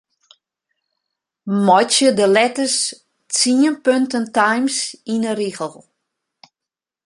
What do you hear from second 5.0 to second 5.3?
yn